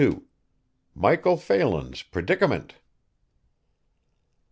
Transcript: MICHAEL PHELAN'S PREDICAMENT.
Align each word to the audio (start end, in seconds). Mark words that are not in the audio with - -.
MICHAEL 0.95 1.37
PHELAN'S 1.37 2.01
PREDICAMENT. 2.01 2.73